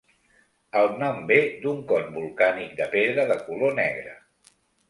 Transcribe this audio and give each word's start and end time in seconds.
El 0.79 0.87
nom 1.01 1.19
ve 1.33 1.37
d'un 1.65 1.83
con 1.93 2.09
volcànic 2.17 2.75
de 2.83 2.91
pedra 2.97 3.29
de 3.33 3.39
color 3.47 3.81
negre. 3.85 4.19